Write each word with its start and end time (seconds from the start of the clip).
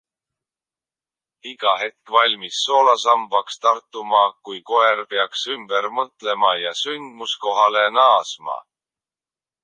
Iga 1.49 1.73
hetk 1.81 2.13
valmis 2.13 2.61
soolasambaks 2.69 3.59
tarduma, 3.65 4.21
kui 4.49 4.61
koer 4.71 5.03
peaks 5.11 5.43
ümber 5.57 5.89
mõtlema 5.99 6.49
ja 6.61 6.73
sündmuskohale 6.85 7.85
naasma. 7.99 8.57